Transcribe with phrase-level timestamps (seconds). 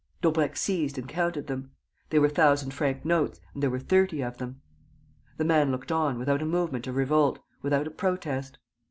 [0.23, 1.73] Daubrecq seized and counted them.
[2.09, 4.59] They were thousand franc notes, and there were thirty of them.
[5.37, 8.57] The man looked on, without a movement of revolt, without a protest.